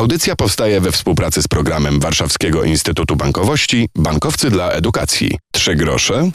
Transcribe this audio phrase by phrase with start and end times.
[0.00, 5.38] Audycja powstaje we współpracy z programem Warszawskiego Instytutu Bankowości Bankowcy dla Edukacji.
[5.52, 6.30] Trzy grosze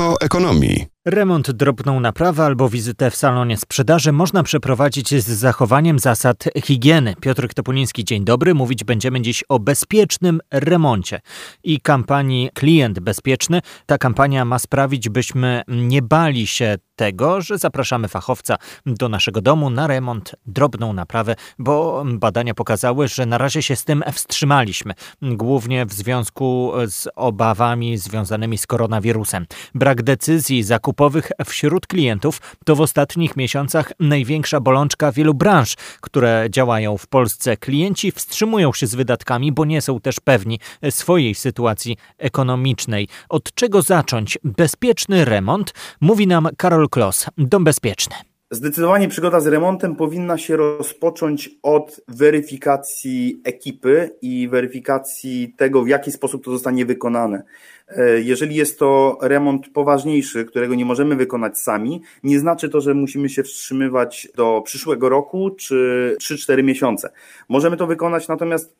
[0.00, 0.86] o ekonomii.
[1.06, 7.14] Remont, drobną naprawę albo wizytę w salonie sprzedaży można przeprowadzić z zachowaniem zasad higieny.
[7.20, 8.54] Piotr Topuliński, dzień dobry.
[8.54, 11.20] Mówić będziemy dziś o bezpiecznym remoncie
[11.64, 13.60] i kampanii Klient Bezpieczny.
[13.86, 18.56] Ta kampania ma sprawić, byśmy nie bali się tego, że zapraszamy fachowca
[18.86, 23.84] do naszego domu na remont, drobną naprawę, bo badania pokazały, że na razie się z
[23.84, 29.46] tym wstrzymaliśmy, głównie w związku z obawami związanymi z koronawirusem.
[29.74, 36.98] Brak decyzji zakupowych wśród klientów to w ostatnich miesiącach największa bolączka wielu branż, które działają
[36.98, 37.56] w Polsce.
[37.56, 40.58] Klienci wstrzymują się z wydatkami, bo nie są też pewni
[40.90, 43.08] swojej sytuacji ekonomicznej.
[43.28, 45.72] Od czego zacząć bezpieczny remont?
[46.00, 48.16] Mówi nam Karol Klos, Dom Bezpieczny.
[48.50, 56.12] Zdecydowanie przygoda z remontem powinna się rozpocząć od weryfikacji ekipy i weryfikacji tego, w jaki
[56.12, 57.42] sposób to zostanie wykonane.
[57.88, 62.94] E, jeżeli jest to remont poważniejszy, którego nie możemy wykonać sami, nie znaczy to, że
[62.94, 67.10] musimy się wstrzymywać do przyszłego roku czy 3-4 miesiące.
[67.48, 68.76] Możemy to wykonać, natomiast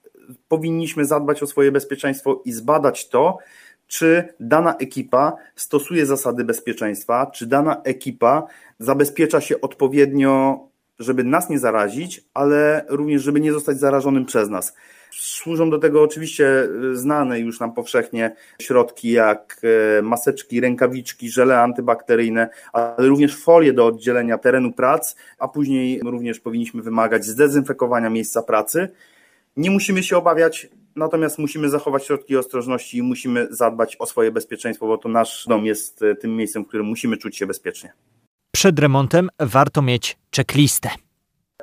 [0.49, 3.39] powinniśmy zadbać o swoje bezpieczeństwo i zbadać to,
[3.87, 8.47] czy dana ekipa stosuje zasady bezpieczeństwa, czy dana ekipa
[8.79, 10.67] zabezpiecza się odpowiednio,
[10.99, 14.75] żeby nas nie zarazić, ale również, żeby nie zostać zarażonym przez nas.
[15.11, 19.61] Służą do tego oczywiście znane już nam powszechnie środki jak
[19.99, 26.41] e, maseczki, rękawiczki, żele antybakteryjne, ale również folie do oddzielenia terenu prac, a później również
[26.41, 28.89] powinniśmy wymagać zdezynfekowania miejsca pracy.
[29.57, 34.87] Nie musimy się obawiać Natomiast musimy zachować środki ostrożności i musimy zadbać o swoje bezpieczeństwo,
[34.87, 37.93] bo to nasz dom jest e, tym miejscem, w którym musimy czuć się bezpiecznie.
[38.55, 40.91] Przed remontem warto mieć checklistę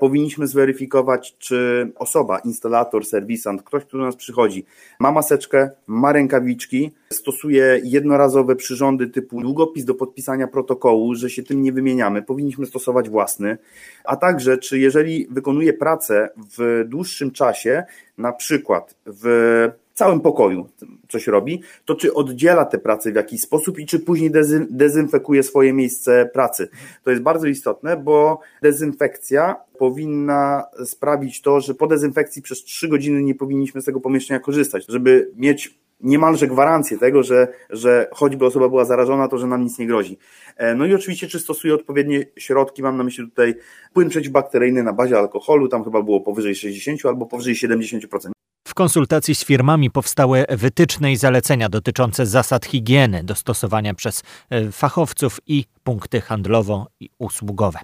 [0.04, 4.66] powinniśmy zweryfikować, czy osoba, instalator, serwisant, ktoś, kto do nas przychodzi,
[5.00, 11.62] ma maseczkę, ma rękawiczki, stosuje jednorazowe przyrządy typu długopis do podpisania protokołu, że się tym
[11.62, 13.58] nie wymieniamy, powinniśmy stosować własny,
[14.04, 17.84] a także czy jeżeli wykonuje pracę w dłuższym czasie,
[18.18, 20.70] na przykład w całym pokoju
[21.10, 24.32] coś robi, to czy oddziela te prace w jakiś sposób i czy później
[24.70, 26.70] dezynfekuje swoje miejsce pracy.
[27.04, 33.24] To jest bardzo istotne, bo dezynfekcja powinna sprawić to, że po dezynfekcji przez 3 godziny
[33.24, 38.70] nie powinniśmy z tego pomieszczenia korzystać, żeby mieć niemalże gwarancję tego, że, że choćby osoba
[38.70, 40.18] była zarażona, to że nam nic nie grozi.
[40.58, 43.56] E, no i oczywiście, czy stosuje odpowiednie środki, mam na myśli tutaj
[43.94, 48.43] płyn przeciwbakteryjny na bazie alkoholu, tam chyba było powyżej 60 albo powyżej 70%.
[48.68, 54.72] W konsultacji z firmami powstały wytyczne i zalecenia dotyczące zasad higieny do stosowania przez e,
[54.72, 57.80] fachowców i punkty handlowo i usługowe.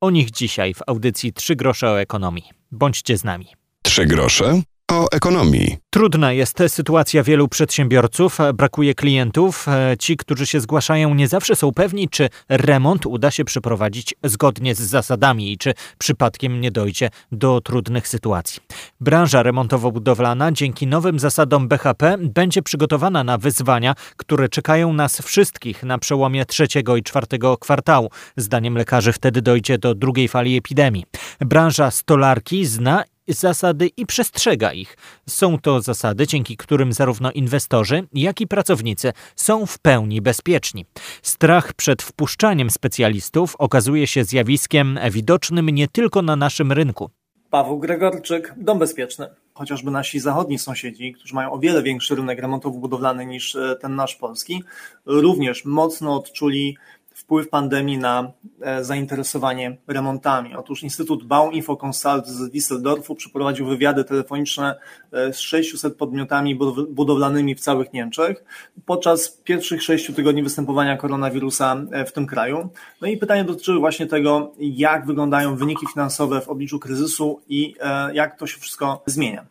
[0.00, 2.44] O nich dzisiaj w audycji 3 grosze o ekonomii.
[2.72, 3.46] Bądźcie z nami.
[3.82, 4.60] 3 grosze
[4.90, 5.76] o ekonomii.
[5.90, 9.66] Trudna jest sytuacja wielu przedsiębiorców, brakuje klientów.
[9.98, 14.78] Ci, którzy się zgłaszają, nie zawsze są pewni, czy remont uda się przeprowadzić zgodnie z
[14.78, 18.62] zasadami i czy przypadkiem nie dojdzie do trudnych sytuacji.
[19.00, 25.98] Branża remontowo-budowlana dzięki nowym zasadom BHP będzie przygotowana na wyzwania, które czekają nas wszystkich na
[25.98, 28.10] przełomie trzeciego i czwartego kwartału.
[28.36, 31.04] Zdaniem lekarzy wtedy dojdzie do drugiej fali epidemii.
[31.40, 34.96] Branża stolarki zna zasady i przestrzega ich.
[35.28, 40.86] Są to zasady, dzięki którym zarówno inwestorzy, jak i pracownicy są w pełni bezpieczni.
[41.22, 47.10] Strach przed wpuszczaniem specjalistów okazuje się zjawiskiem widocznym nie tylko na naszym rynku.
[47.50, 49.26] Paweł Gregorczyk, Dom Bezpieczny.
[49.54, 54.16] Chociażby nasi zachodni sąsiedzi, którzy mają o wiele większy rynek remontowo-budowlany niż e, ten nasz
[54.16, 54.62] polski,
[55.06, 56.76] również mocno odczuli
[57.16, 60.56] wpływ pandemii na e, zainteresowanie remontami.
[60.56, 64.74] Otóż Instytut Baum Info Consult z Düsseldorfu przeprowadził wywiady telefoniczne
[65.12, 66.58] e, z 600 podmiotami
[66.90, 68.44] budowlanymi w całych Niemczech
[68.86, 72.68] podczas pierwszych sześciu tygodni występowania koronawirusa e, w tym kraju.
[73.00, 77.74] No i pytanie dotyczyły właśnie tego, jak wyglądają wyniki finansowe w obliczu kryzysu i
[78.12, 79.46] jak to się wszystko zmienia.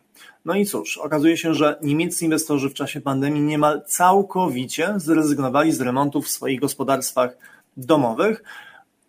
[0.46, 5.80] No i cóż, okazuje się, że niemieccy inwestorzy w czasie pandemii niemal całkowicie zrezygnowali z
[5.80, 7.36] remontów w swoich gospodarstwach
[7.76, 8.42] domowych,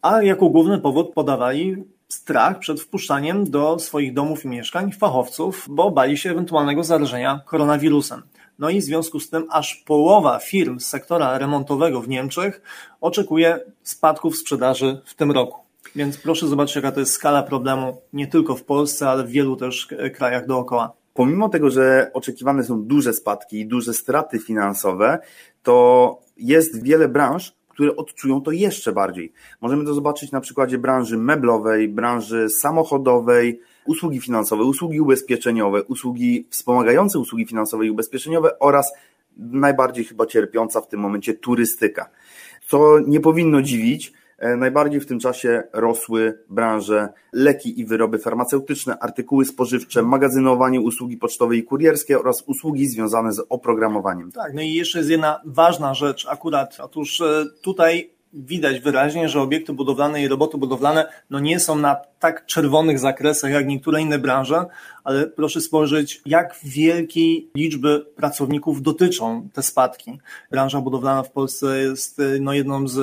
[0.02, 5.92] a jako główny powód podawali strach przed wpuszczaniem do swoich domów i mieszkań fachowców, bo
[5.92, 8.22] bali się ewentualnego zarażenia koronawirusem.
[8.60, 12.62] No i w związku z tym aż połowa firm z sektora remontowego w Niemczech
[13.02, 15.60] oczekuje spadków sprzedaży w tym roku.
[15.96, 19.56] Więc proszę zobaczyć, jaka to jest skala problemu nie tylko w Polsce, ale w wielu
[19.56, 20.94] też krajach dookoła.
[21.14, 25.20] Pomimo tego, że oczekiwane są duże spadki i duże straty finansowe,
[25.64, 29.32] to jest wiele branż, które odczują to jeszcze bardziej.
[29.62, 37.20] Możemy to zobaczyć na przykładzie branży meblowej, branży samochodowej, usługi finansowe, usługi ubezpieczeniowe, usługi wspomagające
[37.20, 38.94] usługi finansowe i ubezpieczeniowe oraz
[39.38, 42.10] najbardziej chyba cierpiąca w tym momencie turystyka.
[42.68, 44.14] Co nie powinno dziwić,
[44.58, 51.56] najbardziej w tym czasie rosły branże leki i wyroby farmaceutyczne, artykuły spożywcze, magazynowanie, usługi pocztowe
[51.56, 54.32] i kurierskie oraz usługi związane z oprogramowaniem.
[54.32, 56.78] Tak, no i jeszcze jest jedna ważna rzecz akurat.
[56.80, 61.96] Otóż e, tutaj widać wyraźnie, że obiekty budowlane i roboty budowlane no nie są na
[62.20, 64.66] tak czerwonych zakresach jak niektóre inne branże,
[65.04, 70.20] ale proszę spojrzeć, jak wielkiej liczby pracowników dotyczą te spadki.
[70.52, 73.00] Branża budowlana w Polsce jest no, jedną z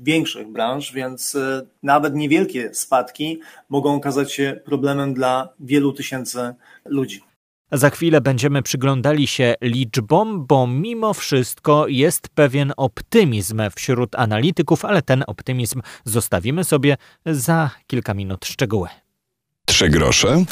[0.00, 6.54] większych branż, więc e, nawet niewielkie spadki mogą okazać się problemem dla wielu tysięcy
[6.84, 7.28] ludzi.
[7.72, 15.02] Za chwilę będziemy przyglądali się liczbom, bo mimo wszystko jest pewien optymizm wśród analityków, ale
[15.02, 18.88] ten optymizm zostawimy sobie za kilka minut szczegóły.
[19.66, 20.44] Trzy grosze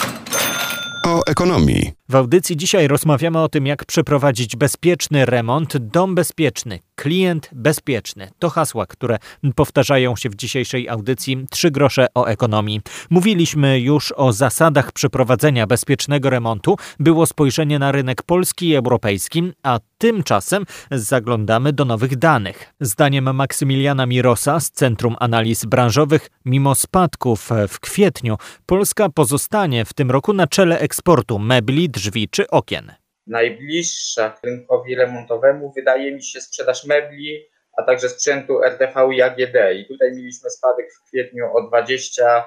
[1.06, 1.92] o ekonomii.
[2.08, 8.30] W audycji dzisiaj rozmawiamy o tym, jak przeprowadzić bezpieczny remont, dom bezpieczny, klient bezpieczny.
[8.38, 9.18] To hasła, które
[9.54, 12.80] powtarzają się w dzisiejszej audycji Trzy grosze o ekonomii.
[13.10, 16.76] Mówiliśmy już o zasadach przeprowadzenia bezpiecznego remontu.
[16.98, 22.74] Było spojrzenie na rynek polski i europejski, a tymczasem zaglądamy do nowych danych.
[22.80, 30.10] Zdaniem Maksymiliana Mirosa z Centrum Analiz Branżowych, mimo spadków w kwietniu, Polska pozostanie w tym
[30.10, 33.05] roku na czele eksportu mebli, drzwi czy okien.
[33.26, 37.46] Najbliższa rynkowi remontowemu wydaje mi się sprzedaż mebli,
[37.76, 39.56] a także sprzętu RTV i AGD.
[39.76, 42.42] I tutaj mieliśmy spadek w kwietniu o 25%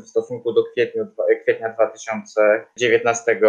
[0.00, 0.64] w stosunku do
[1.44, 3.40] kwietnia 2019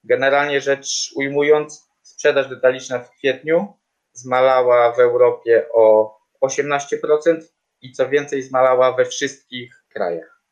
[0.05, 3.75] Generalnie rzecz ujmując, sprzedaż detaliczna w kwietniu
[4.13, 7.41] zmalała w Europie o 18%
[7.83, 10.43] i co więcej zmalała we wszystkich krajach.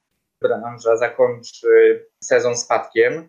[0.41, 3.29] Branża zakończy sezon spadkiem,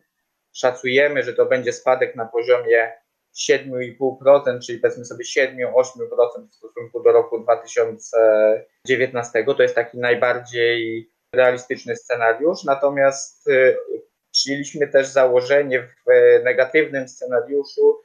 [0.53, 2.91] szacujemy, że to będzie spadek na poziomie
[3.35, 9.45] 7,5%, czyli powiedzmy sobie 7-8% w stosunku do roku 2019.
[9.45, 12.63] To jest taki najbardziej realistyczny scenariusz.
[12.63, 13.77] Natomiast y,
[14.31, 16.03] przyjęliśmy też założenie w
[16.43, 18.01] negatywnym scenariuszu,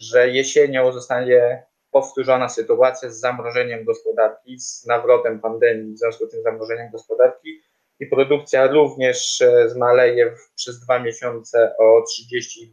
[0.00, 6.42] że jesienią zostanie powtórzona sytuacja z zamrożeniem gospodarki, z nawrotem pandemii, w związku z tym
[6.42, 7.61] zamrożeniem gospodarki
[8.02, 12.04] i produkcja również e, zmaleje przez dwa miesiące o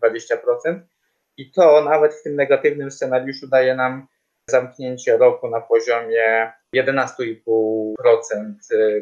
[0.04, 0.80] 30-20%.
[1.38, 4.08] I to nawet w tym negatywnym scenariuszu daje nam
[4.50, 7.94] zamknięcie roku na poziomie 11,5%,
[8.72, 9.02] e,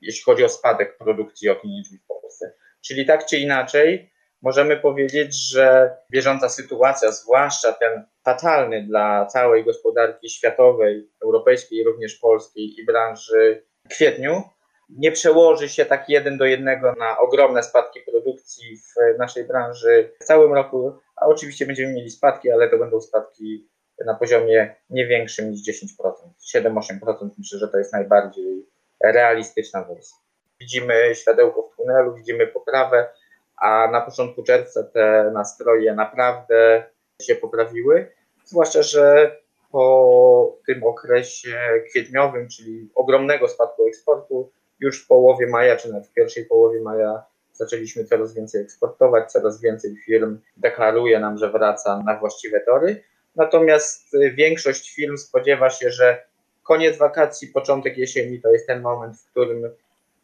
[0.00, 2.52] jeśli chodzi o spadek produkcji okien w Polsce.
[2.86, 4.10] Czyli tak czy inaczej,
[4.42, 12.80] możemy powiedzieć, że bieżąca sytuacja, zwłaszcza ten fatalny dla całej gospodarki światowej, europejskiej, również polskiej
[12.80, 14.42] i branży kwietniu,
[14.88, 20.24] nie przełoży się tak jeden do jednego na ogromne spadki produkcji w naszej branży w
[20.24, 23.68] całym roku, a oczywiście będziemy mieli spadki, ale to będą spadki
[24.06, 26.12] na poziomie nie większym niż 10%.
[26.54, 28.66] 7-8% myślę, że to jest najbardziej
[29.04, 30.16] realistyczna wersja.
[30.60, 33.08] Widzimy światełko w tunelu, widzimy poprawę,
[33.56, 36.84] a na początku czerwca te nastroje naprawdę
[37.22, 38.12] się poprawiły,
[38.44, 39.36] zwłaszcza, że
[39.72, 41.58] po tym okresie
[41.90, 47.22] kwietniowym, czyli ogromnego spadku eksportu, już w połowie maja, czy nawet w pierwszej połowie maja
[47.52, 53.02] zaczęliśmy coraz więcej eksportować, coraz więcej firm deklaruje nam, że wraca na właściwe tory.
[53.36, 56.26] Natomiast y, większość firm spodziewa się, że
[56.62, 59.70] koniec wakacji, początek jesieni to jest ten moment, w którym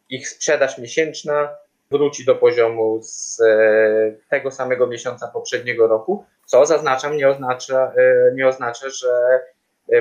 [0.09, 1.49] ich sprzedaż miesięczna
[1.91, 8.31] wróci do poziomu z e, tego samego miesiąca poprzedniego roku, co zaznaczam, nie oznacza, e,
[8.35, 9.39] nie oznacza że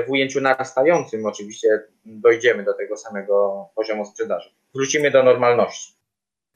[0.07, 1.69] w ujęciu narastającym oczywiście
[2.05, 4.51] dojdziemy do tego samego poziomu sprzedaży.
[4.75, 5.93] Wrócimy do normalności.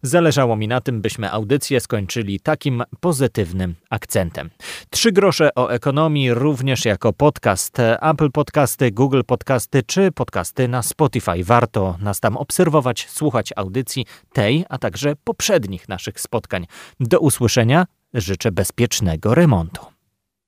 [0.02, 4.50] Zależało mi na tym, byśmy audycję skończyli takim pozytywnym akcentem.
[4.90, 11.44] Trzy grosze o ekonomii również jako podcast Apple Podcasty, Google Podcasty czy podcasty na Spotify.
[11.44, 16.66] Warto nas tam obserwować, słuchać audycji tej, a także poprzednich naszych spotkań.
[17.00, 19.95] Do usłyszenia, życzę bezpiecznego remontu.